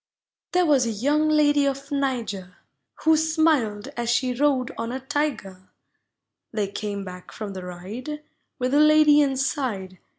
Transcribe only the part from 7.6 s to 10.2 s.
ride With the lady inside.